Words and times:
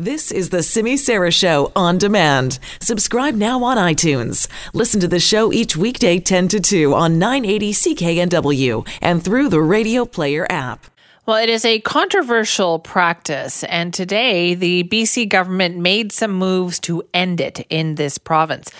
This 0.00 0.30
is 0.30 0.50
the 0.50 0.62
Simi 0.62 0.96
Sara 0.96 1.32
Show 1.32 1.72
on 1.74 1.98
demand. 1.98 2.60
Subscribe 2.80 3.34
now 3.34 3.64
on 3.64 3.76
iTunes. 3.76 4.46
Listen 4.72 5.00
to 5.00 5.08
the 5.08 5.18
show 5.18 5.52
each 5.52 5.76
weekday 5.76 6.20
10 6.20 6.46
to 6.46 6.60
2 6.60 6.94
on 6.94 7.18
980 7.18 7.72
CKNW 7.72 8.88
and 9.02 9.24
through 9.24 9.48
the 9.48 9.60
Radio 9.60 10.04
Player 10.04 10.46
app. 10.48 10.86
Well, 11.26 11.36
it 11.42 11.48
is 11.48 11.64
a 11.64 11.80
controversial 11.80 12.78
practice, 12.78 13.64
and 13.64 13.92
today 13.92 14.54
the 14.54 14.84
BC 14.84 15.28
government 15.28 15.76
made 15.78 16.12
some 16.12 16.30
moves 16.32 16.78
to 16.80 17.02
end 17.12 17.40
it 17.40 17.66
in 17.68 17.96
this 17.96 18.18
province. 18.18 18.70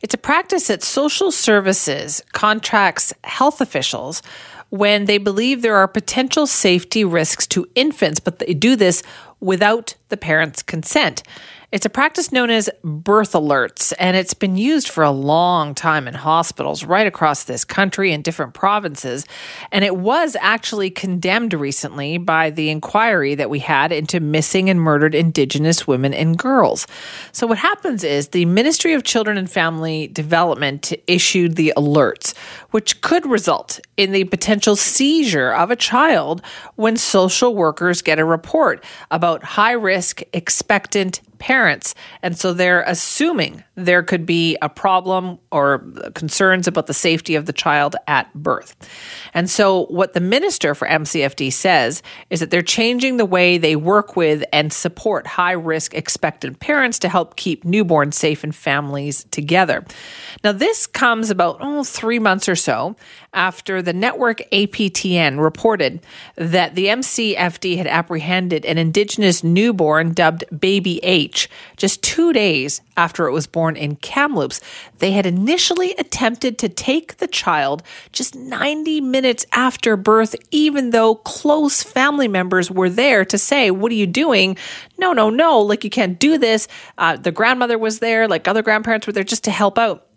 It's 0.00 0.14
a 0.14 0.18
practice 0.18 0.68
that 0.68 0.84
social 0.84 1.32
services 1.32 2.22
contracts 2.32 3.12
health 3.24 3.60
officials 3.60 4.22
when 4.70 5.06
they 5.06 5.18
believe 5.18 5.62
there 5.62 5.76
are 5.76 5.88
potential 5.88 6.46
safety 6.46 7.04
risks 7.04 7.46
to 7.48 7.66
infants, 7.74 8.20
but 8.20 8.38
they 8.38 8.54
do 8.54 8.76
this 8.76 9.02
without 9.40 9.94
the 10.08 10.16
parent's 10.16 10.62
consent. 10.62 11.22
It's 11.70 11.84
a 11.84 11.90
practice 11.90 12.32
known 12.32 12.48
as 12.48 12.70
birth 12.82 13.32
alerts, 13.32 13.92
and 13.98 14.16
it's 14.16 14.32
been 14.32 14.56
used 14.56 14.88
for 14.88 15.04
a 15.04 15.10
long 15.10 15.74
time 15.74 16.08
in 16.08 16.14
hospitals 16.14 16.82
right 16.82 17.06
across 17.06 17.44
this 17.44 17.62
country 17.62 18.10
in 18.10 18.22
different 18.22 18.54
provinces. 18.54 19.26
And 19.70 19.84
it 19.84 19.94
was 19.94 20.34
actually 20.40 20.88
condemned 20.88 21.52
recently 21.52 22.16
by 22.16 22.48
the 22.48 22.70
inquiry 22.70 23.34
that 23.34 23.50
we 23.50 23.58
had 23.58 23.92
into 23.92 24.18
missing 24.18 24.70
and 24.70 24.80
murdered 24.80 25.14
Indigenous 25.14 25.86
women 25.86 26.14
and 26.14 26.38
girls. 26.38 26.86
So, 27.32 27.46
what 27.46 27.58
happens 27.58 28.02
is 28.02 28.28
the 28.28 28.46
Ministry 28.46 28.94
of 28.94 29.04
Children 29.04 29.36
and 29.36 29.50
Family 29.50 30.06
Development 30.06 30.90
issued 31.06 31.56
the 31.56 31.74
alerts, 31.76 32.34
which 32.70 33.02
could 33.02 33.26
result 33.26 33.78
in 33.98 34.12
the 34.12 34.24
potential 34.24 34.74
seizure 34.74 35.52
of 35.52 35.70
a 35.70 35.76
child 35.76 36.40
when 36.76 36.96
social 36.96 37.54
workers 37.54 38.00
get 38.00 38.18
a 38.18 38.24
report 38.24 38.82
about 39.10 39.27
high 39.36 39.72
risk, 39.72 40.22
expectant 40.32 41.20
parents. 41.38 41.94
And 42.22 42.36
so 42.36 42.52
they're 42.52 42.82
assuming 42.82 43.64
there 43.74 44.02
could 44.02 44.26
be 44.26 44.56
a 44.60 44.68
problem 44.68 45.38
or 45.52 45.78
concerns 46.14 46.66
about 46.66 46.86
the 46.86 46.94
safety 46.94 47.34
of 47.34 47.46
the 47.46 47.52
child 47.52 47.96
at 48.06 48.32
birth. 48.34 48.76
And 49.34 49.48
so 49.48 49.86
what 49.86 50.14
the 50.14 50.20
minister 50.20 50.74
for 50.74 50.88
MCFD 50.88 51.52
says 51.52 52.02
is 52.30 52.40
that 52.40 52.50
they're 52.50 52.62
changing 52.62 53.16
the 53.16 53.24
way 53.24 53.58
they 53.58 53.76
work 53.76 54.16
with 54.16 54.44
and 54.52 54.72
support 54.72 55.26
high 55.26 55.52
risk 55.52 55.94
expectant 55.94 56.60
parents 56.60 56.98
to 57.00 57.08
help 57.08 57.36
keep 57.36 57.64
newborns 57.64 58.14
safe 58.14 58.42
and 58.42 58.54
families 58.54 59.24
together. 59.30 59.84
Now, 60.42 60.52
this 60.52 60.86
comes 60.86 61.30
about 61.30 61.58
oh, 61.60 61.84
three 61.84 62.18
months 62.18 62.48
or 62.48 62.56
so 62.56 62.96
after 63.32 63.82
the 63.82 63.92
network 63.92 64.42
APTN 64.52 65.40
reported 65.42 66.00
that 66.36 66.74
the 66.74 66.86
MCFD 66.86 67.76
had 67.76 67.86
apprehended 67.86 68.64
an 68.64 68.78
Indigenous 68.78 69.44
newborn 69.44 70.12
dubbed 70.12 70.44
Baby 70.58 71.00
H 71.28 71.48
just 71.76 72.02
two 72.02 72.32
days 72.32 72.80
after 72.96 73.26
it 73.26 73.32
was 73.32 73.46
born 73.46 73.76
in 73.76 73.96
Kamloops. 73.96 74.60
They 74.98 75.12
had 75.12 75.26
initially 75.26 75.92
attempted 75.98 76.58
to 76.58 76.68
take 76.68 77.18
the 77.18 77.26
child 77.26 77.82
just 78.12 78.34
90 78.34 79.00
minutes 79.00 79.44
after 79.52 79.96
birth, 79.96 80.34
even 80.50 80.90
though 80.90 81.14
close 81.14 81.82
family 81.82 82.28
members 82.28 82.70
were 82.70 82.90
there 82.90 83.24
to 83.26 83.38
say, 83.38 83.70
What 83.70 83.92
are 83.92 83.96
you 83.96 84.06
doing? 84.06 84.56
No, 84.96 85.12
no, 85.12 85.30
no, 85.30 85.60
like 85.60 85.84
you 85.84 85.90
can't 85.90 86.18
do 86.18 86.38
this. 86.38 86.66
Uh, 86.96 87.16
the 87.16 87.32
grandmother 87.32 87.78
was 87.78 87.98
there, 87.98 88.26
like 88.26 88.48
other 88.48 88.62
grandparents 88.62 89.06
were 89.06 89.12
there 89.12 89.24
just 89.24 89.44
to 89.44 89.50
help 89.50 89.78
out 89.78 90.07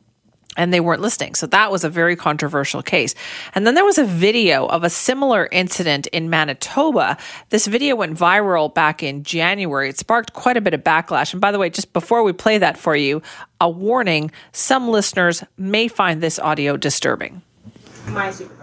and 0.58 0.74
they 0.74 0.80
weren't 0.80 1.02
listening. 1.02 1.36
So 1.36 1.48
that 1.48 1.72
was 1.72 1.84
a 1.84 1.90
very 1.90 2.16
controversial 2.16 2.82
case. 2.82 3.16
And 3.56 3.66
then 3.66 3.76
there 3.76 3.86
was 3.86 3.98
a 3.98 4.04
video 4.04 4.66
of 4.66 4.84
a 4.84 4.90
similar 4.90 5.48
incident 5.52 6.08
in 6.08 6.30
Manitoba. 6.30 7.18
This 7.50 7.68
video 7.68 7.96
went 7.96 8.18
viral 8.18 8.74
back 8.74 9.02
in 9.02 9.24
January. 9.24 9.90
It 9.90 9.98
sparked 9.98 10.34
quite 10.34 10.58
a 10.58 10.62
bit 10.62 10.74
of 10.74 10.84
backlash. 10.84 11.32
And 11.34 11.42
by 11.42 11.52
the 11.52 11.60
way, 11.60 11.70
just 11.70 11.94
before 11.94 12.24
we 12.24 12.34
play 12.34 12.58
that 12.58 12.78
for 12.78 12.96
you, 12.96 13.22
a 13.60 13.70
warning 13.70 14.32
some 14.52 14.90
listeners 14.90 15.44
may 15.58 15.88
find 15.88 16.22
this 16.22 16.38
audio 16.40 16.76
disturbing. 16.78 17.42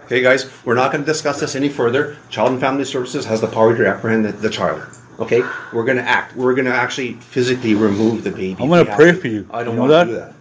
Okay, 0.05 0.21
guys, 0.21 0.51
we're 0.65 0.75
not 0.75 0.91
going 0.91 1.03
to 1.03 1.11
discuss 1.11 1.39
this 1.39 1.55
any 1.55 1.69
further. 1.69 2.17
Child 2.29 2.51
and 2.51 2.59
Family 2.59 2.83
Services 2.85 3.25
has 3.25 3.41
the 3.41 3.47
power 3.47 3.75
to 3.75 3.87
apprehend 3.87 4.25
the, 4.25 4.31
the 4.33 4.49
child. 4.49 4.83
Okay, 5.19 5.41
we're 5.73 5.85
going 5.85 5.97
to 5.97 6.03
act. 6.03 6.35
We're 6.35 6.53
going 6.53 6.65
to 6.65 6.73
actually 6.73 7.13
physically 7.13 7.73
remove 7.73 8.23
the 8.23 8.31
baby. 8.31 8.57
I'm 8.61 8.69
gonna 8.69 8.85
pray 8.95 9.13
for 9.13 9.27
you. 9.27 9.47
I 9.51 9.63
don't 9.63 9.75
You 9.75 9.81
know 9.81 9.89
want 9.89 10.09
to 10.09 10.13
do 10.13 10.19
that. 10.19 10.33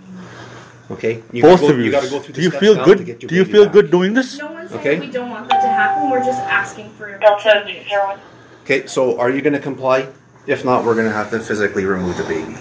Okay, 0.90 1.22
you 1.32 1.42
Both 1.42 1.60
go, 1.60 1.68
of 1.70 1.78
you. 1.78 1.84
You 1.84 1.90
got 1.90 2.04
to 2.04 2.10
go 2.10 2.18
through. 2.18 2.34
do 2.34 2.42
you 2.42 2.50
feel 2.50 2.82
good? 2.82 3.18
Do 3.18 3.34
you 3.34 3.44
feel 3.44 3.64
back. 3.64 3.72
good 3.74 3.90
doing 3.90 4.14
this? 4.14 4.38
No 4.38 4.52
one's 4.52 4.70
saying 4.70 4.80
Okay. 4.80 5.00
we 5.00 5.12
don't 5.12 5.28
want 5.28 5.48
that 5.50 5.60
to 5.60 5.68
happen. 5.68 6.10
We're 6.10 6.24
just 6.24 6.40
asking 6.40 6.90
for. 6.92 7.18
Delta 7.18 7.64
zero 7.66 8.06
one. 8.06 8.18
Okay, 8.64 8.86
so 8.86 9.18
are 9.20 9.30
you 9.30 9.42
going 9.42 9.52
to 9.52 9.60
comply? 9.60 10.08
If 10.46 10.64
not, 10.64 10.84
we're 10.84 10.94
going 10.94 11.06
to 11.06 11.12
have 11.12 11.30
to 11.30 11.40
physically 11.40 11.84
remove 11.84 12.16
the 12.16 12.24
baby. 12.24 12.54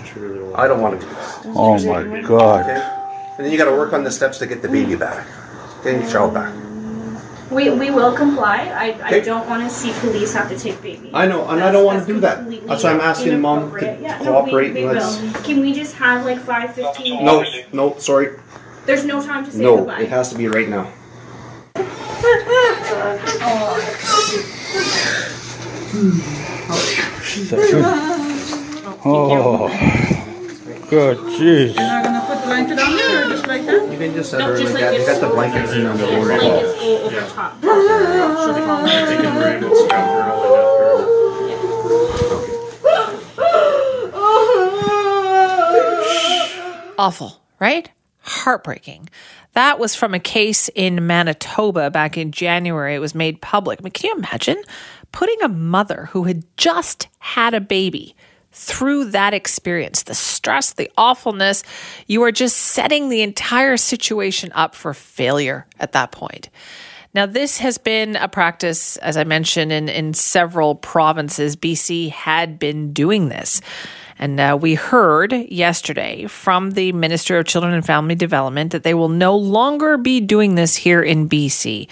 I 0.55 0.67
don't 0.67 0.81
want 0.81 0.99
to 0.99 1.07
do 1.07 1.13
this. 1.13 1.39
Oh 1.45 1.79
my 1.85 2.21
god. 2.21 2.65
Okay, 2.65 2.81
and 3.37 3.45
then 3.45 3.51
you 3.51 3.57
got 3.57 3.65
to 3.71 3.77
work 3.77 3.93
on 3.93 4.03
the 4.03 4.11
steps 4.11 4.39
to 4.39 4.45
get 4.45 4.61
the 4.61 4.67
baby 4.67 4.95
back, 4.95 5.25
getting 5.83 6.01
the 6.03 6.11
child 6.11 6.33
back. 6.33 6.53
We, 7.49 7.69
we 7.69 7.91
will 7.91 8.13
comply. 8.13 8.57
I, 8.75 8.91
I 9.01 9.07
Okay. 9.07 9.21
don't 9.21 9.47
want 9.47 9.63
to 9.63 9.69
see 9.69 9.91
police 10.01 10.33
have 10.33 10.49
to 10.49 10.57
take 10.59 10.81
babies. 10.81 11.11
I 11.13 11.27
know, 11.27 11.47
and 11.47 11.63
I 11.63 11.71
don't 11.71 11.85
wanna 11.85 12.05
do 12.05 12.19
that. 12.19 12.39
completely 12.39 12.67
That's 12.67 12.83
why 12.83 12.91
I'm 12.91 12.99
asking 13.01 13.39
Mom 13.39 13.59
to 13.59 13.63
inappropriate. 13.65 14.01
Yeah, 14.01 14.17
cooperate 14.17 14.73
No, 14.73 14.73
we, 14.73 14.81
we 14.81 14.87
and 14.89 14.99
let's- 14.99 15.21
will. 15.21 15.31
Can 15.43 15.61
we 15.61 15.73
just 15.73 15.95
have 15.95 16.25
like 16.25 16.39
five, 16.39 16.73
15 16.75 17.23
No, 17.23 17.45
no, 17.71 17.97
sorry, 17.99 18.37
There's 18.85 19.05
no 19.05 19.21
time 19.21 19.45
to 19.45 19.51
say 19.51 19.63
no. 19.63 19.77
goodbye. 19.77 20.01
It 20.01 20.09
has 20.09 20.29
to 20.29 20.37
be 20.37 20.47
right 20.47 20.67
now. 20.67 20.91
Oh. 29.09 29.67
Good 30.89 31.17
jeez. 31.17 31.75
Not 31.75 32.03
gonna 32.03 32.13
put 32.13 32.13
the 32.13 32.16
blanket 32.65 32.79
on 32.83 32.95
there 32.97 33.25
or 33.25 33.29
just 33.29 33.47
like 33.47 33.65
that? 33.65 33.91
You 33.91 33.97
can 33.97 34.13
just 34.13 34.31
set 34.31 34.39
No, 34.39 34.47
her 34.47 34.57
just 34.57 34.73
like 34.73 34.81
like 34.83 34.91
that. 34.91 34.93
You 34.99 35.05
this. 35.05 35.19
got 35.19 35.27
the 35.29 35.33
blankets 35.35 35.71
in 35.73 35.85
on 35.85 35.97
the 35.97 36.05
board. 36.07 36.27
Blankets 36.27 36.73
o- 36.79 37.01
over 37.05 37.21
top. 37.29 37.57
Awful, 46.99 47.39
right? 47.59 47.89
Heartbreaking. 48.21 49.09
That 49.53 49.77
was 49.79 49.95
from 49.95 50.13
a 50.13 50.19
case 50.19 50.67
in 50.75 51.05
Manitoba 51.05 51.91
back 51.91 52.17
in 52.17 52.31
January. 52.31 52.95
It 52.95 52.99
was 52.99 53.13
made 53.15 53.41
public. 53.41 53.79
I 53.79 53.83
mean, 53.83 53.91
can 53.91 54.09
you 54.09 54.15
imagine 54.17 54.61
putting 55.11 55.41
a 55.43 55.47
mother 55.47 56.09
who 56.11 56.23
had 56.23 56.43
just 56.57 57.07
had 57.19 57.53
a 57.53 57.61
baby 57.61 58.15
through 58.57 59.05
that 59.05 59.33
experience, 59.33 60.03
the 60.03 60.15
stress, 60.15 60.73
the 60.73 60.91
awfulness? 60.97 61.63
You 62.07 62.23
are 62.23 62.31
just 62.31 62.57
setting 62.57 63.09
the 63.09 63.21
entire 63.21 63.77
situation 63.77 64.51
up 64.55 64.73
for 64.73 64.93
failure 64.93 65.67
at 65.79 65.91
that 65.91 66.11
point. 66.11 66.49
Now, 67.13 67.25
this 67.25 67.57
has 67.59 67.77
been 67.77 68.15
a 68.15 68.27
practice, 68.27 68.97
as 68.97 69.15
I 69.15 69.23
mentioned, 69.23 69.71
in, 69.71 69.89
in 69.89 70.13
several 70.13 70.75
provinces. 70.75 71.55
BC 71.55 72.09
had 72.11 72.59
been 72.59 72.93
doing 72.93 73.29
this. 73.29 73.61
And 74.19 74.39
uh, 74.39 74.57
we 74.59 74.73
heard 74.73 75.31
yesterday 75.33 76.25
from 76.25 76.71
the 76.71 76.91
Minister 76.91 77.37
of 77.37 77.45
Children 77.45 77.73
and 77.73 77.85
Family 77.85 78.15
Development 78.15 78.71
that 78.71 78.83
they 78.83 78.93
will 78.93 79.09
no 79.09 79.35
longer 79.35 79.97
be 79.97 80.19
doing 80.19 80.55
this 80.55 80.75
here 80.75 81.01
in 81.01 81.29
BC. 81.29 81.87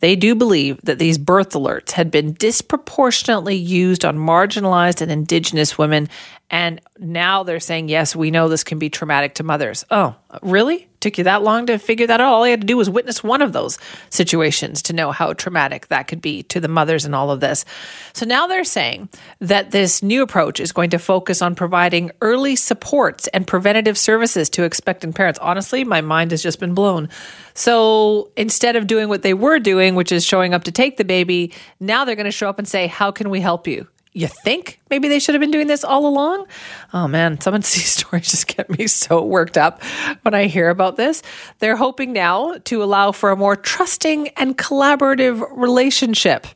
They 0.00 0.16
do 0.16 0.34
believe 0.34 0.80
that 0.82 0.98
these 0.98 1.18
birth 1.18 1.50
alerts 1.50 1.92
had 1.92 2.10
been 2.10 2.32
disproportionately 2.32 3.56
used 3.56 4.04
on 4.04 4.18
marginalized 4.18 5.00
and 5.00 5.10
Indigenous 5.10 5.78
women. 5.78 6.08
And 6.50 6.80
now 6.98 7.44
they're 7.44 7.60
saying, 7.60 7.88
yes, 7.88 8.16
we 8.16 8.32
know 8.32 8.48
this 8.48 8.64
can 8.64 8.80
be 8.80 8.90
traumatic 8.90 9.34
to 9.34 9.44
mothers. 9.44 9.84
Oh, 9.88 10.16
really? 10.42 10.88
Took 10.98 11.16
you 11.16 11.24
that 11.24 11.42
long 11.42 11.66
to 11.66 11.78
figure 11.78 12.08
that 12.08 12.20
out? 12.20 12.32
All 12.32 12.44
you 12.44 12.50
had 12.50 12.62
to 12.62 12.66
do 12.66 12.76
was 12.76 12.90
witness 12.90 13.22
one 13.22 13.40
of 13.40 13.52
those 13.52 13.78
situations 14.10 14.82
to 14.82 14.92
know 14.92 15.12
how 15.12 15.32
traumatic 15.32 15.86
that 15.88 16.08
could 16.08 16.20
be 16.20 16.42
to 16.44 16.58
the 16.58 16.68
mothers 16.68 17.04
and 17.04 17.14
all 17.14 17.30
of 17.30 17.38
this. 17.38 17.64
So 18.12 18.26
now 18.26 18.48
they're 18.48 18.64
saying 18.64 19.08
that 19.38 19.70
this 19.70 20.02
new 20.02 20.22
approach 20.22 20.58
is 20.58 20.72
going 20.72 20.90
to 20.90 20.98
focus 20.98 21.40
on 21.40 21.54
providing 21.54 22.10
early 22.20 22.56
supports 22.56 23.28
and 23.28 23.46
preventative 23.46 23.96
services 23.96 24.50
to 24.50 24.64
expectant 24.64 25.14
parents. 25.14 25.38
Honestly, 25.38 25.84
my 25.84 26.00
mind 26.00 26.32
has 26.32 26.42
just 26.42 26.58
been 26.58 26.74
blown. 26.74 27.08
So 27.54 28.32
instead 28.36 28.74
of 28.74 28.88
doing 28.88 29.08
what 29.08 29.22
they 29.22 29.34
were 29.34 29.60
doing, 29.60 29.94
which 29.94 30.10
is 30.10 30.24
showing 30.24 30.52
up 30.52 30.64
to 30.64 30.72
take 30.72 30.96
the 30.96 31.04
baby, 31.04 31.52
now 31.78 32.04
they're 32.04 32.16
going 32.16 32.24
to 32.24 32.32
show 32.32 32.48
up 32.48 32.58
and 32.58 32.66
say, 32.66 32.88
How 32.88 33.12
can 33.12 33.30
we 33.30 33.40
help 33.40 33.68
you? 33.68 33.86
You 34.12 34.26
think 34.26 34.80
maybe 34.90 35.06
they 35.06 35.20
should 35.20 35.36
have 35.36 35.40
been 35.40 35.52
doing 35.52 35.68
this 35.68 35.84
all 35.84 36.06
along? 36.06 36.46
Oh 36.92 37.06
man, 37.06 37.40
some 37.40 37.54
of 37.54 37.62
these 37.62 37.86
stories 37.86 38.30
just 38.30 38.48
get 38.48 38.68
me 38.76 38.86
so 38.86 39.24
worked 39.24 39.56
up 39.56 39.82
when 40.22 40.34
I 40.34 40.46
hear 40.46 40.68
about 40.68 40.96
this. 40.96 41.22
They're 41.60 41.76
hoping 41.76 42.12
now 42.12 42.58
to 42.64 42.82
allow 42.82 43.12
for 43.12 43.30
a 43.30 43.36
more 43.36 43.54
trusting 43.54 44.28
and 44.30 44.58
collaborative 44.58 45.46
relationship 45.56 46.46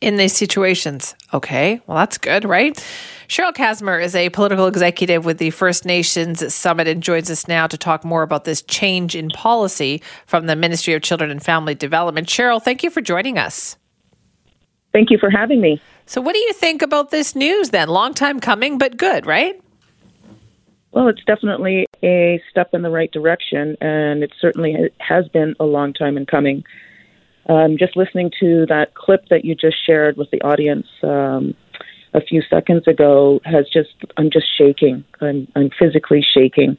in 0.00 0.16
these 0.16 0.34
situations. 0.34 1.14
Okay, 1.32 1.80
well, 1.86 1.98
that's 1.98 2.18
good, 2.18 2.44
right? 2.44 2.76
Cheryl 3.28 3.54
Casimer 3.54 4.02
is 4.02 4.14
a 4.14 4.28
political 4.30 4.66
executive 4.66 5.24
with 5.24 5.38
the 5.38 5.50
First 5.50 5.86
Nations 5.86 6.54
Summit 6.54 6.86
and 6.86 7.02
joins 7.02 7.30
us 7.30 7.48
now 7.48 7.66
to 7.66 7.78
talk 7.78 8.04
more 8.04 8.22
about 8.22 8.44
this 8.44 8.62
change 8.62 9.14
in 9.14 9.30
policy 9.30 10.02
from 10.26 10.46
the 10.46 10.56
Ministry 10.56 10.92
of 10.94 11.02
Children 11.02 11.30
and 11.30 11.42
Family 11.42 11.74
Development. 11.74 12.26
Cheryl, 12.26 12.62
thank 12.62 12.82
you 12.82 12.90
for 12.90 13.00
joining 13.00 13.38
us. 13.38 13.76
Thank 14.92 15.10
you 15.10 15.18
for 15.18 15.30
having 15.30 15.60
me. 15.60 15.80
So, 16.06 16.20
what 16.20 16.34
do 16.34 16.38
you 16.38 16.52
think 16.52 16.82
about 16.82 17.10
this 17.10 17.34
news 17.34 17.70
then? 17.70 17.88
Long 17.88 18.14
time 18.14 18.40
coming, 18.40 18.78
but 18.78 18.96
good, 18.96 19.26
right? 19.26 19.60
Well, 20.92 21.08
it's 21.08 21.24
definitely 21.24 21.86
a 22.02 22.40
step 22.50 22.70
in 22.72 22.82
the 22.82 22.90
right 22.90 23.10
direction, 23.10 23.76
and 23.80 24.22
it 24.22 24.32
certainly 24.40 24.90
has 25.00 25.26
been 25.28 25.54
a 25.58 25.64
long 25.64 25.92
time 25.92 26.16
in 26.16 26.26
coming. 26.26 26.62
Um, 27.48 27.76
just 27.78 27.96
listening 27.96 28.30
to 28.40 28.64
that 28.66 28.94
clip 28.94 29.28
that 29.28 29.44
you 29.44 29.54
just 29.54 29.76
shared 29.84 30.16
with 30.16 30.30
the 30.30 30.40
audience 30.42 30.86
um, 31.02 31.54
a 32.14 32.20
few 32.20 32.42
seconds 32.48 32.86
ago 32.86 33.40
has 33.44 33.66
just 33.72 33.94
I'm 34.16 34.30
just 34.30 34.46
shaking. 34.56 35.04
I'm 35.20 35.48
I'm 35.56 35.70
physically 35.76 36.22
shaking. 36.22 36.78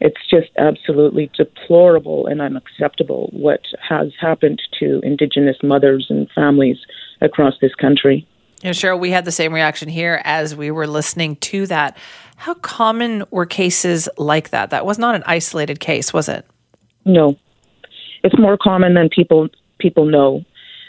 It's 0.00 0.24
just 0.30 0.50
absolutely 0.56 1.30
deplorable 1.36 2.26
and 2.26 2.40
unacceptable 2.40 3.30
what 3.32 3.62
has 3.86 4.12
happened 4.20 4.62
to 4.78 5.00
Indigenous 5.02 5.56
mothers 5.62 6.06
and 6.08 6.30
families 6.30 6.78
across 7.20 7.54
this 7.60 7.74
country. 7.74 8.26
Yeah, 8.62 8.70
Cheryl, 8.70 8.98
we 8.98 9.10
had 9.10 9.24
the 9.24 9.32
same 9.32 9.52
reaction 9.52 9.88
here 9.88 10.20
as 10.24 10.56
we 10.56 10.70
were 10.70 10.86
listening 10.86 11.36
to 11.36 11.66
that. 11.68 11.96
How 12.36 12.54
common 12.54 13.24
were 13.30 13.46
cases 13.46 14.08
like 14.16 14.50
that? 14.50 14.70
That 14.70 14.84
was 14.84 14.98
not 14.98 15.14
an 15.14 15.22
isolated 15.26 15.80
case, 15.80 16.12
was 16.12 16.28
it? 16.28 16.44
No, 17.04 17.36
it's 18.22 18.38
more 18.38 18.56
common 18.56 18.94
than 18.94 19.08
people 19.08 19.48
people 19.78 20.06
know, 20.06 20.44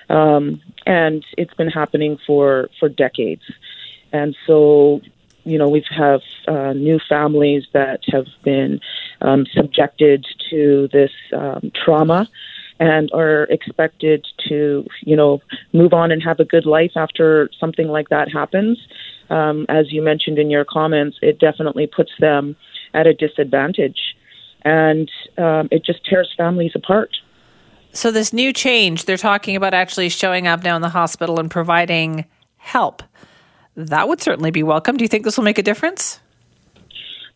um, 0.10 0.62
and 0.86 1.24
it's 1.38 1.54
been 1.54 1.70
happening 1.70 2.18
for 2.26 2.70
for 2.80 2.90
decades. 2.90 3.44
And 4.12 4.36
so, 4.48 5.02
you 5.44 5.58
know, 5.58 5.70
we 5.70 5.86
have 5.92 6.22
uh, 6.48 6.74
new 6.74 7.00
families 7.08 7.66
that 7.74 8.02
have 8.08 8.26
been 8.44 8.80
um, 9.22 9.46
subjected 9.54 10.26
to 10.50 10.90
this 10.92 11.12
um, 11.34 11.72
trauma 11.76 12.28
and 12.80 13.10
are 13.14 13.44
expected 13.44 14.26
to, 14.48 14.86
you 15.02 15.16
know, 15.16 15.42
move 15.74 15.94
on 15.94 16.12
and 16.12 16.24
have 16.24 16.40
a 16.40 16.46
good 16.46 16.66
life 16.66 16.92
after 16.96 17.50
something 17.60 17.88
like 17.88 18.10
that 18.10 18.32
happens. 18.32 18.80
Um, 19.30 19.66
as 19.70 19.92
you 19.92 20.02
mentioned 20.02 20.40
in 20.40 20.50
your 20.50 20.66
comments, 20.66 21.18
it 21.22 21.40
definitely 21.40 21.88
puts 21.88 22.12
them 22.20 22.56
at 22.94 23.06
a 23.06 23.14
disadvantage, 23.14 24.16
and 24.64 25.12
um, 25.38 25.68
it 25.72 25.86
just 25.86 26.04
tears 26.06 26.34
families 26.36 26.72
apart. 26.74 27.16
So, 27.92 28.12
this 28.12 28.34
new 28.34 28.54
change, 28.54 29.06
they're 29.06 29.18
talking 29.18 29.56
about 29.56 29.74
actually 29.74 30.10
showing 30.10 30.48
up 30.48 30.64
now 30.64 30.76
in 30.76 30.82
the 30.82 30.90
hospital 30.90 31.40
and 31.40 31.50
providing 31.50 32.26
help. 32.58 33.04
That 33.76 34.08
would 34.08 34.22
certainly 34.22 34.52
be 34.52 34.64
welcome. 34.64 34.98
Do 34.98 35.04
you 35.04 35.08
think 35.08 35.26
this 35.26 35.38
will 35.38 35.44
make 35.44 35.58
a 35.58 35.64
difference? 35.64 36.20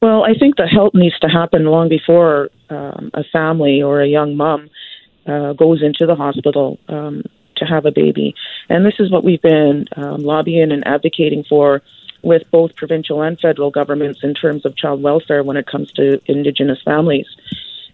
Well, 0.01 0.25
I 0.25 0.33
think 0.33 0.57
the 0.57 0.67
help 0.67 0.93
needs 0.93 1.17
to 1.19 1.27
happen 1.27 1.65
long 1.65 1.89
before 1.89 2.49
um, 2.69 3.09
a 3.13 3.23
family 3.31 3.81
or 3.81 4.01
a 4.01 4.07
young 4.07 4.35
mom 4.35 4.69
uh, 5.27 5.53
goes 5.53 5.81
into 5.81 6.05
the 6.05 6.15
hospital 6.15 6.79
um, 6.87 7.23
to 7.57 7.65
have 7.65 7.85
a 7.85 7.91
baby. 7.91 8.35
And 8.69 8.85
this 8.85 8.95
is 8.99 9.11
what 9.11 9.23
we've 9.23 9.41
been 9.41 9.85
um, 9.95 10.21
lobbying 10.21 10.71
and 10.71 10.85
advocating 10.87 11.43
for 11.47 11.81
with 12.23 12.43
both 12.51 12.75
provincial 12.75 13.21
and 13.21 13.39
federal 13.39 13.69
governments 13.69 14.21
in 14.23 14.33
terms 14.33 14.65
of 14.65 14.75
child 14.77 15.01
welfare 15.03 15.43
when 15.43 15.57
it 15.57 15.67
comes 15.67 15.91
to 15.93 16.21
Indigenous 16.25 16.79
families. 16.83 17.27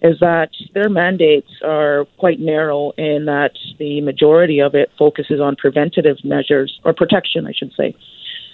Is 0.02 0.20
that 0.22 0.52
their 0.74 0.88
mandates 0.88 1.52
are 1.62 2.06
quite 2.18 2.40
narrow 2.40 2.92
in 2.92 3.26
that 3.26 3.58
the 3.80 4.00
majority 4.00 4.60
of 4.62 4.74
it 4.74 4.90
focuses 4.98 5.42
on 5.42 5.58
preventative 5.58 6.24
measures, 6.24 6.80
or 6.86 6.94
protection, 6.94 7.46
I 7.46 7.52
should 7.52 7.74
say. 7.76 7.96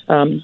Um, 0.08 0.44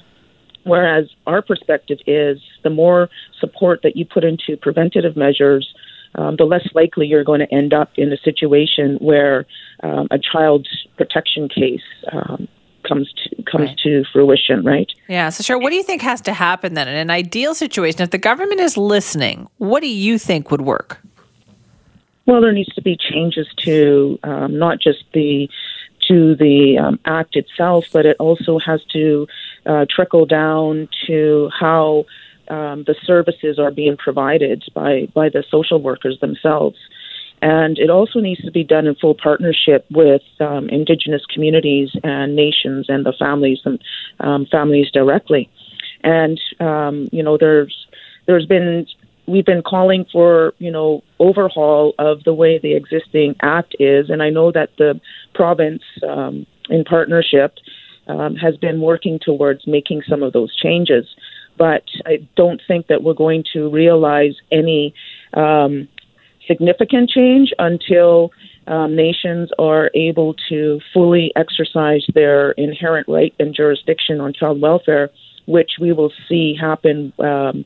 whereas 0.63 1.10
our 1.25 1.42
perspective 1.42 1.98
is 2.06 2.39
the 2.63 2.69
more 2.69 3.10
support 3.39 3.81
that 3.81 3.95
you 3.95 4.06
put 4.06 4.24
into 4.24 4.57
preventative 4.57 5.18
measures, 5.18 5.74
um, 6.16 6.36
the 6.38 6.46
less 6.46 6.68
likely 6.74 7.08
you're 7.08 7.24
going 7.24 7.40
to 7.40 7.54
end 7.54 7.74
up 7.74 7.92
in 7.96 8.12
a 8.12 8.18
situation 8.18 8.98
where 8.98 9.46
um, 9.84 10.08
a 10.12 10.19
child 10.19 10.68
protection 10.98 11.48
case 11.48 11.81
um, 12.12 12.48
comes 12.88 13.12
to 13.13 13.44
comes 13.44 13.69
right. 13.69 13.78
to 13.84 14.04
fruition, 14.12 14.63
right? 14.63 14.92
Yeah. 15.08 15.30
So, 15.30 15.44
sure. 15.44 15.58
What 15.58 15.69
do 15.69 15.75
you 15.75 15.84
think 15.84 16.02
has 16.02 16.22
to 16.22 16.34
happen 16.34 16.74
then 16.74 16.88
in 16.88 16.96
an 16.96 17.10
ideal 17.10 17.56
situation? 17.56 18.02
If 18.02 18.12
the 18.12 18.18
government 18.18 18.60
is 18.60 18.78
listening, 18.78 19.48
what 19.58 19.81
do 19.81 19.90
you 19.90 20.18
think 20.18 20.52
would 20.52 20.62
work? 20.62 21.02
Well, 22.25 22.42
there 22.42 22.52
needs 22.52 22.74
to 22.75 22.81
be 22.81 22.98
changes 22.98 23.48
to 23.63 24.19
um, 24.24 24.58
not 24.58 24.80
just 24.80 25.04
the 25.13 25.50
to 26.08 26.36
the 26.36 26.78
um, 26.78 27.00
act 27.06 27.36
itself, 27.36 27.86
but 27.94 28.06
it 28.06 28.18
also 28.19 28.60
has 28.60 28.84
to 28.94 29.28
uh, 29.66 29.86
trickle 29.90 30.25
down 30.25 30.90
to 31.08 31.50
how 31.58 32.06
um, 32.51 32.83
the 32.86 32.95
services 33.06 33.57
are 33.57 33.71
being 33.71 33.95
provided 33.95 34.63
by, 34.75 35.07
by 35.15 35.30
the 35.30 35.44
social 35.50 35.81
workers 35.81 36.19
themselves. 36.19 36.77
And 37.42 37.80
it 37.80 37.89
also 37.89 38.19
needs 38.19 38.44
to 38.44 38.51
be 38.51 38.63
done 38.63 38.86
in 38.86 38.95
full 38.95 39.15
partnership 39.15 39.86
with 39.89 40.21
um, 40.39 40.69
Indigenous 40.69 41.24
communities 41.33 41.89
and 42.03 42.36
nations 42.36 42.86
and 42.88 43.06
the 43.06 43.13
families 43.18 43.59
and 43.65 43.81
um, 44.19 44.45
families 44.51 44.92
directly. 44.92 45.50
And 46.03 46.39
um, 46.59 47.09
you 47.12 47.24
know, 47.24 47.38
there's 47.39 47.75
there's 48.27 48.45
been 48.45 48.86
we've 49.27 49.45
been 49.45 49.63
calling 49.63 50.06
for 50.12 50.53
you 50.59 50.71
know 50.71 51.03
overhaul 51.19 51.94
of 51.98 52.24
the 52.25 52.33
way 52.33 52.59
the 52.59 52.75
existing 52.75 53.36
act 53.42 53.75
is, 53.80 54.09
and 54.09 54.21
I 54.21 54.30
know 54.30 54.51
that 54.51 54.69
the 54.77 55.00
province, 55.33 55.83
um, 56.07 56.45
in 56.69 56.83
partnership, 56.83 57.56
um, 58.07 58.36
has 58.36 58.56
been 58.57 58.81
working 58.81 59.19
towards 59.24 59.65
making 59.65 60.03
some 60.07 60.21
of 60.21 60.33
those 60.33 60.56
changes. 60.56 61.06
But 61.62 61.84
I 62.08 62.28
don't 62.36 62.60
think 62.68 62.88
that 62.88 63.04
we're 63.04 63.13
going 63.13 63.44
to 63.54 63.69
realize 63.69 64.34
any 64.52 64.96
um, 65.36 65.88
significant 66.48 67.12
change 67.12 67.54
until 67.60 68.31
um, 68.66 68.96
nations 68.96 69.52
are 69.60 69.92
able 69.94 70.34
to 70.50 70.80
fully 70.92 71.31
exercise 71.36 72.04
their 72.16 72.54
inherent 72.54 73.08
right 73.08 73.36
and 73.40 73.54
jurisdiction 73.54 74.19
on 74.19 74.34
child 74.34 74.60
welfare, 74.60 75.12
which 75.46 75.74
we 75.80 75.94
will 75.94 76.12
see 76.28 76.56
happen 76.60 77.13
um, 77.19 77.63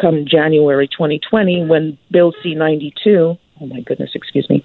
come 0.00 0.24
January 0.26 0.88
2020 0.88 1.66
when 1.66 1.98
Bill 2.10 2.32
C 2.42 2.54
92, 2.54 3.36
oh 3.60 3.66
my 3.66 3.82
goodness, 3.82 4.12
excuse 4.14 4.48
me, 4.48 4.64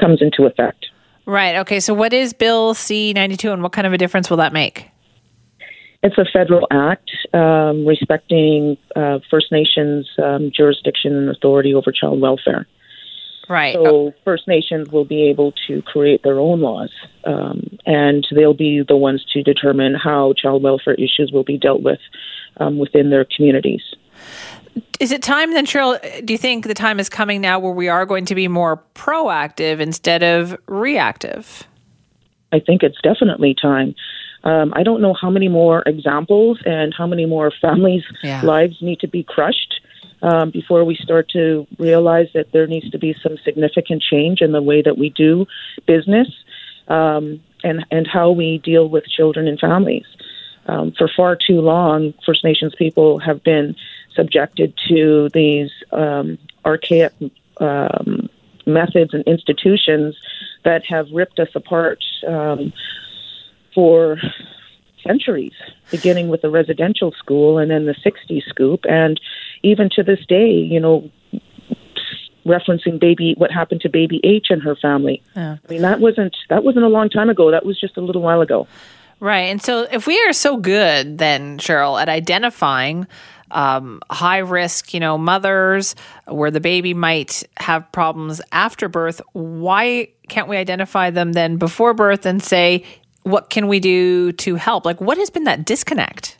comes 0.00 0.22
into 0.22 0.44
effect. 0.44 0.86
Right. 1.26 1.56
Okay. 1.56 1.80
So, 1.80 1.94
what 1.94 2.12
is 2.12 2.32
Bill 2.32 2.74
C 2.74 3.12
92 3.12 3.50
and 3.50 3.60
what 3.60 3.72
kind 3.72 3.88
of 3.88 3.92
a 3.92 3.98
difference 3.98 4.30
will 4.30 4.36
that 4.36 4.52
make? 4.52 4.92
It's 6.02 6.18
a 6.18 6.24
federal 6.32 6.66
act 6.70 7.10
um, 7.32 7.86
respecting 7.86 8.76
uh, 8.94 9.18
First 9.30 9.50
Nations 9.50 10.08
um, 10.22 10.50
jurisdiction 10.54 11.16
and 11.16 11.28
authority 11.30 11.74
over 11.74 11.90
child 11.92 12.20
welfare. 12.20 12.66
Right. 13.48 13.74
So 13.74 14.12
First 14.24 14.48
Nations 14.48 14.90
will 14.90 15.04
be 15.04 15.28
able 15.28 15.52
to 15.68 15.82
create 15.82 16.22
their 16.22 16.38
own 16.40 16.60
laws, 16.60 16.90
um, 17.24 17.78
and 17.86 18.26
they'll 18.34 18.54
be 18.54 18.82
the 18.86 18.96
ones 18.96 19.24
to 19.32 19.42
determine 19.42 19.94
how 19.94 20.32
child 20.32 20.62
welfare 20.62 20.94
issues 20.94 21.30
will 21.32 21.44
be 21.44 21.56
dealt 21.56 21.82
with 21.82 22.00
um, 22.58 22.78
within 22.78 23.10
their 23.10 23.24
communities. 23.24 23.82
Is 24.98 25.12
it 25.12 25.22
time 25.22 25.52
then, 25.52 25.64
Cheryl? 25.64 26.24
Do 26.24 26.34
you 26.34 26.38
think 26.38 26.66
the 26.66 26.74
time 26.74 26.98
is 26.98 27.08
coming 27.08 27.40
now 27.40 27.58
where 27.58 27.72
we 27.72 27.88
are 27.88 28.04
going 28.04 28.24
to 28.26 28.34
be 28.34 28.48
more 28.48 28.82
proactive 28.94 29.80
instead 29.80 30.22
of 30.22 30.58
reactive? 30.66 31.64
I 32.52 32.60
think 32.60 32.82
it's 32.82 33.00
definitely 33.02 33.54
time. 33.60 33.94
Um, 34.46 34.72
I 34.76 34.84
don't 34.84 35.02
know 35.02 35.12
how 35.12 35.28
many 35.28 35.48
more 35.48 35.82
examples 35.86 36.60
and 36.64 36.94
how 36.96 37.06
many 37.08 37.26
more 37.26 37.50
families' 37.60 38.04
yeah. 38.22 38.42
lives 38.42 38.76
need 38.80 39.00
to 39.00 39.08
be 39.08 39.24
crushed 39.24 39.80
um, 40.22 40.50
before 40.50 40.84
we 40.84 40.94
start 40.94 41.28
to 41.30 41.66
realize 41.78 42.28
that 42.32 42.52
there 42.52 42.68
needs 42.68 42.88
to 42.90 42.98
be 42.98 43.14
some 43.22 43.36
significant 43.44 44.02
change 44.02 44.40
in 44.40 44.52
the 44.52 44.62
way 44.62 44.82
that 44.82 44.96
we 44.96 45.10
do 45.10 45.46
business 45.86 46.28
um, 46.86 47.42
and 47.64 47.84
and 47.90 48.06
how 48.06 48.30
we 48.30 48.58
deal 48.58 48.88
with 48.88 49.04
children 49.06 49.48
and 49.48 49.58
families. 49.58 50.06
Um, 50.66 50.92
for 50.96 51.08
far 51.16 51.36
too 51.36 51.60
long, 51.60 52.14
First 52.24 52.44
Nations 52.44 52.74
people 52.76 53.18
have 53.18 53.42
been 53.42 53.74
subjected 54.14 54.74
to 54.88 55.28
these 55.34 55.70
um, 55.90 56.38
archaic 56.64 57.12
um, 57.58 58.28
methods 58.64 59.12
and 59.12 59.24
institutions 59.24 60.16
that 60.64 60.84
have 60.86 61.06
ripped 61.12 61.38
us 61.40 61.48
apart 61.54 61.98
um, 62.26 62.72
for 63.76 64.16
centuries, 65.06 65.52
beginning 65.90 66.28
with 66.28 66.42
the 66.42 66.50
residential 66.50 67.12
school 67.12 67.58
and 67.58 67.70
then 67.70 67.86
the 67.86 67.94
60s 67.94 68.42
scoop. 68.48 68.80
And 68.88 69.20
even 69.62 69.90
to 69.94 70.02
this 70.02 70.18
day, 70.26 70.48
you 70.48 70.80
know, 70.80 71.08
referencing 72.46 72.98
baby 72.98 73.34
what 73.36 73.50
happened 73.50 73.80
to 73.82 73.88
baby 73.88 74.20
H 74.24 74.46
and 74.50 74.62
her 74.62 74.76
family. 74.76 75.22
Yeah. 75.34 75.56
I 75.68 75.72
mean 75.72 75.82
that 75.82 76.00
wasn't 76.00 76.36
that 76.48 76.62
wasn't 76.64 76.84
a 76.84 76.88
long 76.88 77.10
time 77.10 77.28
ago. 77.28 77.50
That 77.50 77.66
was 77.66 77.78
just 77.78 77.96
a 77.96 78.00
little 78.00 78.22
while 78.22 78.40
ago. 78.40 78.66
Right. 79.18 79.46
And 79.46 79.60
so 79.60 79.86
if 79.90 80.06
we 80.06 80.18
are 80.22 80.32
so 80.32 80.56
good 80.56 81.18
then 81.18 81.58
Cheryl 81.58 82.00
at 82.00 82.08
identifying 82.08 83.06
um, 83.50 84.00
high 84.10 84.38
risk, 84.38 84.94
you 84.94 85.00
know, 85.00 85.18
mothers 85.18 85.94
where 86.26 86.50
the 86.50 86.60
baby 86.60 86.94
might 86.94 87.44
have 87.58 87.90
problems 87.92 88.40
after 88.52 88.88
birth, 88.88 89.20
why 89.32 90.08
can't 90.28 90.48
we 90.48 90.56
identify 90.56 91.10
them 91.10 91.32
then 91.32 91.56
before 91.56 91.94
birth 91.94 92.26
and 92.26 92.42
say 92.42 92.84
what 93.26 93.50
can 93.50 93.66
we 93.66 93.80
do 93.80 94.32
to 94.32 94.54
help? 94.54 94.84
Like, 94.84 95.00
what 95.00 95.18
has 95.18 95.30
been 95.30 95.44
that 95.44 95.64
disconnect? 95.64 96.38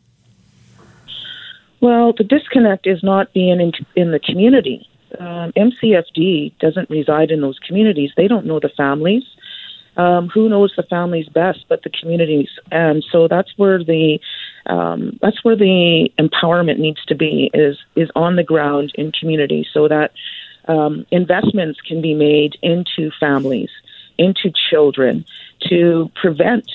Well, 1.81 2.13
the 2.17 2.25
disconnect 2.25 2.87
is 2.87 3.03
not 3.03 3.33
being 3.33 3.61
in, 3.61 3.73
in 3.97 4.13
the 4.13 4.21
community. 4.21 4.89
Um, 5.19 5.53
MCFD 5.53 6.59
doesn't 6.59 6.89
reside 6.89 7.31
in 7.31 7.41
those 7.41 7.59
communities. 7.59 8.13
They 8.17 8.29
don't 8.29 8.47
know 8.47 8.61
the 8.61 8.71
families. 8.77 9.25
um, 9.97 10.29
who 10.29 10.49
knows 10.49 10.73
the 10.77 10.83
families 10.83 11.29
best 11.29 11.65
but 11.69 11.83
the 11.83 11.91
communities 11.91 12.49
and 12.71 13.05
so 13.11 13.29
that's 13.29 13.53
where 13.57 13.83
the 13.83 14.19
um, 14.67 15.19
that's 15.23 15.45
where 15.45 15.57
the 15.57 16.11
empowerment 16.19 16.79
needs 16.79 17.05
to 17.07 17.15
be 17.15 17.51
is 17.55 17.77
is 17.95 18.11
on 18.15 18.37
the 18.37 18.43
ground 18.43 18.93
in 18.97 19.13
communities 19.13 19.67
so 19.73 19.89
that 19.89 20.13
um, 20.69 21.07
investments 21.11 21.81
can 21.81 22.03
be 22.03 22.15
made 22.15 22.57
into 22.63 23.11
families 23.19 23.71
into 24.19 24.53
children 24.71 25.25
to 25.69 26.11
prevent 26.15 26.71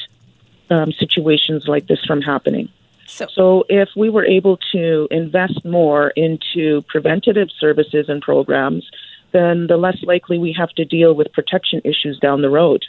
um, 0.69 0.91
situations 0.93 1.67
like 1.67 1.87
this 1.87 2.03
from 2.05 2.21
happening 2.21 2.69
So, 3.07 3.27
so 3.33 3.65
if 3.69 3.89
we 3.95 4.09
were 4.09 4.25
able 4.25 4.57
to 4.71 5.07
invest 5.11 5.65
more 5.65 6.09
into 6.11 6.81
preventative 6.83 7.49
services 7.59 8.07
and 8.07 8.21
programs, 8.21 8.89
then 9.31 9.67
the 9.67 9.77
less 9.77 10.01
likely 10.03 10.37
we 10.37 10.53
have 10.53 10.69
to 10.71 10.85
deal 10.85 11.13
with 11.13 11.31
protection 11.33 11.81
issues 11.83 12.19
down 12.19 12.41
the 12.41 12.49
road. 12.49 12.85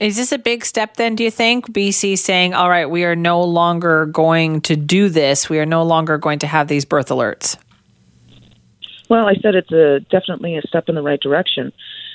is 0.00 0.16
this 0.16 0.32
a 0.32 0.38
big 0.38 0.64
step 0.64 0.96
then, 0.96 1.14
do 1.14 1.24
you 1.24 1.30
think? 1.30 1.72
BC 1.72 2.18
saying, 2.18 2.54
all 2.54 2.68
right, 2.68 2.88
we 2.88 3.04
are 3.04 3.16
no 3.16 3.42
longer 3.42 4.06
going 4.06 4.60
to 4.62 4.76
do 4.76 5.08
this. 5.08 5.50
We 5.50 5.58
are 5.58 5.66
no 5.66 5.82
longer 5.82 6.18
going 6.18 6.38
to 6.40 6.46
have 6.46 6.68
these 6.68 6.84
birth 6.84 7.08
alerts. 7.08 7.56
Well, 9.08 9.26
I 9.26 9.34
said 9.34 9.54
it's 9.54 9.72
a 9.72 10.00
definitely 10.10 10.56
a 10.56 10.62
step 10.62 10.88
in 10.88 10.96
the 10.96 11.02
right 11.02 11.20
direction, 11.20 11.72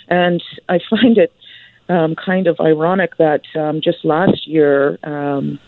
and 0.09 0.43
I 0.67 0.79
find 0.89 1.17
it 1.17 1.33
um, 1.89 2.15
kind 2.15 2.47
of 2.47 2.59
ironic 2.59 3.17
that 3.17 3.41
um, 3.55 3.81
just 3.81 4.05
last 4.05 4.47
year 4.47 4.97
um, 5.03 5.59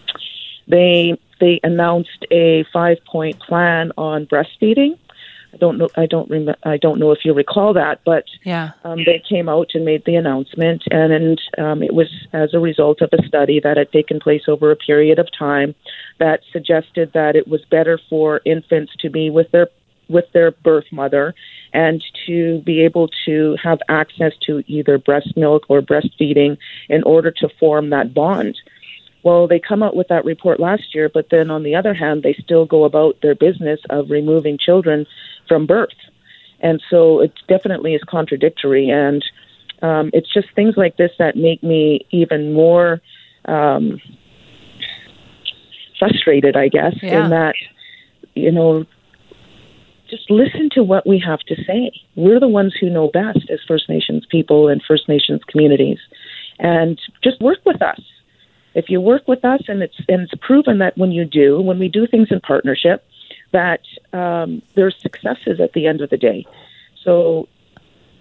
they 0.67 1.17
they 1.39 1.59
announced 1.63 2.25
a 2.31 2.65
five 2.71 2.97
point 3.05 3.39
plan 3.39 3.91
on 3.97 4.25
breastfeeding. 4.25 4.97
I 5.53 5.57
don't 5.57 5.77
know. 5.77 5.89
I 5.95 6.07
don't 6.07 6.29
rem- 6.31 6.55
I 6.63 6.77
don't 6.77 6.99
know 6.99 7.11
if 7.11 7.19
you 7.23 7.33
recall 7.33 7.73
that, 7.73 7.99
but 8.03 8.25
Yeah. 8.43 8.71
um, 8.83 9.03
they 9.05 9.21
came 9.29 9.47
out 9.47 9.71
and 9.75 9.85
made 9.85 10.03
the 10.05 10.15
announcement, 10.15 10.83
and, 10.89 11.13
and 11.13 11.41
um, 11.59 11.83
it 11.83 11.93
was 11.93 12.07
as 12.33 12.55
a 12.55 12.59
result 12.59 13.01
of 13.01 13.09
a 13.13 13.23
study 13.27 13.59
that 13.59 13.77
had 13.77 13.91
taken 13.91 14.19
place 14.19 14.43
over 14.47 14.71
a 14.71 14.75
period 14.75 15.19
of 15.19 15.27
time 15.37 15.75
that 16.19 16.39
suggested 16.51 17.11
that 17.13 17.35
it 17.35 17.47
was 17.47 17.61
better 17.69 17.99
for 18.09 18.41
infants 18.45 18.93
to 18.99 19.09
be 19.09 19.29
with 19.29 19.51
their 19.51 19.67
with 20.13 20.25
their 20.33 20.51
birth 20.51 20.85
mother 20.91 21.33
and 21.73 22.01
to 22.27 22.61
be 22.61 22.81
able 22.81 23.09
to 23.25 23.57
have 23.61 23.79
access 23.89 24.31
to 24.45 24.63
either 24.67 24.97
breast 24.97 25.35
milk 25.35 25.63
or 25.69 25.81
breastfeeding 25.81 26.57
in 26.87 27.03
order 27.03 27.31
to 27.31 27.49
form 27.59 27.89
that 27.89 28.13
bond. 28.13 28.55
Well, 29.23 29.47
they 29.47 29.59
come 29.59 29.81
out 29.81 29.95
with 29.95 30.09
that 30.09 30.25
report 30.25 30.59
last 30.59 30.93
year, 30.93 31.09
but 31.11 31.27
then 31.31 31.49
on 31.49 31.63
the 31.63 31.75
other 31.75 31.93
hand, 31.93 32.23
they 32.23 32.33
still 32.43 32.65
go 32.65 32.83
about 32.83 33.17
their 33.21 33.35
business 33.35 33.79
of 33.89 34.09
removing 34.09 34.57
children 34.57 35.05
from 35.47 35.65
birth. 35.65 35.89
And 36.59 36.81
so 36.89 37.21
it 37.21 37.33
definitely 37.47 37.93
is 37.95 38.01
contradictory. 38.07 38.89
And 38.89 39.23
um, 39.81 40.11
it's 40.13 40.31
just 40.33 40.47
things 40.55 40.75
like 40.77 40.97
this 40.97 41.11
that 41.19 41.35
make 41.35 41.63
me 41.63 42.05
even 42.11 42.53
more 42.53 43.01
um, 43.45 43.99
frustrated, 45.99 46.55
I 46.55 46.67
guess, 46.67 46.95
Yeah. 47.01 47.23
in 47.23 47.29
that, 47.31 47.55
you 48.35 48.51
know, 48.51 48.85
just 50.13 50.29
listen 50.29 50.69
to 50.73 50.83
what 50.83 51.07
we 51.07 51.17
have 51.25 51.39
to 51.39 51.55
say. 51.65 51.91
We're 52.15 52.39
the 52.39 52.47
ones 52.47 52.75
who 52.79 52.89
know 52.89 53.07
best 53.07 53.49
as 53.49 53.59
First 53.67 53.89
Nations 53.89 54.25
people 54.29 54.67
and 54.67 54.81
First 54.87 55.09
Nations 55.09 55.41
communities. 55.47 55.97
And 56.59 56.99
just 57.23 57.41
work 57.41 57.59
with 57.65 57.81
us. 57.81 57.99
If 58.75 58.89
you 58.89 59.01
work 59.01 59.27
with 59.27 59.43
us, 59.43 59.61
and 59.67 59.81
it's 59.81 59.97
and 60.07 60.21
it's 60.21 60.33
proven 60.41 60.77
that 60.79 60.97
when 60.97 61.11
you 61.11 61.25
do, 61.25 61.59
when 61.61 61.79
we 61.79 61.89
do 61.89 62.05
things 62.05 62.27
in 62.31 62.39
partnership, 62.41 63.03
that 63.51 63.81
um, 64.13 64.61
there's 64.75 64.95
successes 65.01 65.59
at 65.59 65.73
the 65.73 65.87
end 65.87 66.01
of 66.01 66.09
the 66.09 66.17
day. 66.17 66.45
So 67.03 67.47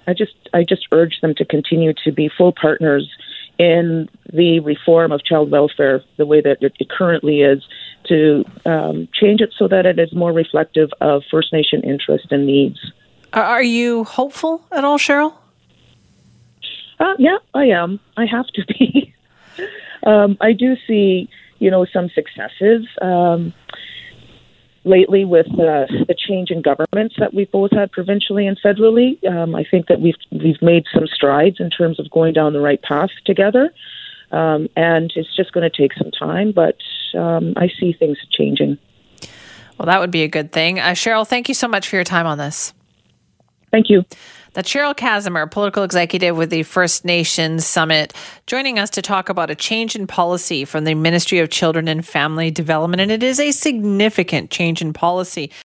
I 0.06 0.14
just 0.14 0.34
I 0.54 0.64
just 0.64 0.86
urge 0.92 1.20
them 1.20 1.34
to 1.36 1.44
continue 1.44 1.92
to 2.04 2.12
be 2.12 2.30
full 2.36 2.52
partners 2.52 3.08
in 3.58 4.08
the 4.32 4.60
reform 4.60 5.12
of 5.12 5.24
child 5.24 5.50
welfare 5.50 6.02
the 6.16 6.26
way 6.26 6.40
that 6.40 6.58
it 6.60 6.74
currently 6.90 7.42
is 7.42 7.62
to 8.04 8.44
um, 8.66 9.08
change 9.12 9.40
it 9.40 9.52
so 9.56 9.68
that 9.68 9.86
it 9.86 9.98
is 9.98 10.12
more 10.12 10.32
reflective 10.32 10.90
of 11.00 11.22
First 11.30 11.52
Nation 11.52 11.82
interest 11.82 12.26
and 12.30 12.46
needs. 12.46 12.78
Are, 13.32 13.44
are 13.44 13.62
you 13.62 14.04
hopeful 14.04 14.64
at 14.72 14.84
all, 14.84 14.98
Cheryl? 14.98 15.34
Uh, 16.98 17.14
yeah, 17.18 17.38
I 17.54 17.66
am. 17.66 18.00
I 18.16 18.26
have 18.26 18.46
to 18.48 18.64
be. 18.66 19.14
um, 20.06 20.36
I 20.40 20.52
do 20.52 20.76
see, 20.86 21.28
you 21.58 21.70
know, 21.70 21.84
some 21.84 22.10
successes 22.10 22.86
um, 23.00 23.52
lately 24.84 25.24
with 25.24 25.46
uh, 25.52 25.86
the 26.08 26.14
change 26.16 26.50
in 26.50 26.62
governments 26.62 27.14
that 27.18 27.32
we've 27.32 27.50
both 27.50 27.70
had 27.72 27.92
provincially 27.92 28.46
and 28.46 28.58
federally. 28.64 29.24
Um, 29.26 29.54
I 29.54 29.64
think 29.70 29.86
that 29.86 30.00
we've 30.00 30.16
we've 30.30 30.60
made 30.60 30.84
some 30.92 31.06
strides 31.06 31.56
in 31.60 31.70
terms 31.70 32.00
of 32.00 32.10
going 32.10 32.32
down 32.32 32.52
the 32.52 32.60
right 32.60 32.82
path 32.82 33.10
together, 33.24 33.72
um, 34.30 34.68
and 34.76 35.12
it's 35.14 35.34
just 35.36 35.52
going 35.52 35.68
to 35.68 35.76
take 35.76 35.92
some 35.94 36.10
time. 36.10 36.52
But 36.52 36.76
um, 37.14 37.54
I 37.56 37.68
see 37.80 37.92
things 37.92 38.18
changing. 38.30 38.78
Well, 39.78 39.86
that 39.86 40.00
would 40.00 40.10
be 40.10 40.22
a 40.22 40.28
good 40.28 40.52
thing. 40.52 40.78
Uh, 40.78 40.90
Cheryl, 40.90 41.26
thank 41.26 41.48
you 41.48 41.54
so 41.54 41.68
much 41.68 41.88
for 41.88 41.96
your 41.96 42.04
time 42.04 42.26
on 42.26 42.38
this. 42.38 42.72
Thank 43.70 43.88
you. 43.88 44.04
That's 44.54 44.70
Cheryl 44.70 44.94
Casimer, 44.94 45.50
political 45.50 45.82
executive 45.82 46.36
with 46.36 46.50
the 46.50 46.62
First 46.62 47.06
Nations 47.06 47.66
Summit, 47.66 48.12
joining 48.46 48.78
us 48.78 48.90
to 48.90 49.00
talk 49.00 49.30
about 49.30 49.48
a 49.48 49.54
change 49.54 49.96
in 49.96 50.06
policy 50.06 50.66
from 50.66 50.84
the 50.84 50.94
Ministry 50.94 51.38
of 51.38 51.48
Children 51.48 51.88
and 51.88 52.06
Family 52.06 52.50
Development. 52.50 53.00
And 53.00 53.10
it 53.10 53.22
is 53.22 53.40
a 53.40 53.50
significant 53.50 54.50
change 54.50 54.82
in 54.82 54.92
policy. 54.92 55.50